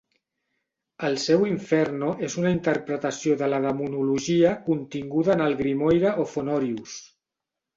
[1.09, 6.99] El seu "Inferno" és una interpretació de la demonologia continguda en el Grimoire of Honorius.